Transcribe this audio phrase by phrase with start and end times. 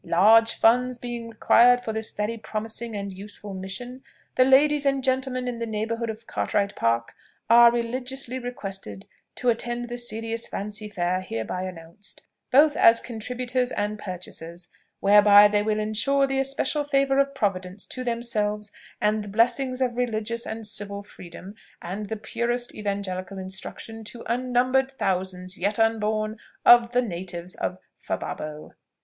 [0.03, 4.01] LARGE FUNDS being required for this very promising and useful mission,
[4.33, 7.13] the ladies and gentlemen in the neighbourhood of Cartwright Park
[7.51, 13.99] are religiously requested to attend the Serious Fancy Fair hereby announced, both as contributors and
[13.99, 14.69] purchasers;
[15.01, 19.95] whereby they will ensure the especial favour of Providence to themselves, and the blessings of
[19.95, 26.91] religious and civil freedom, and the purest evangelical instruction, to unnumbered THOUSANDS yet unborn of
[26.93, 28.71] the natives of FABABO.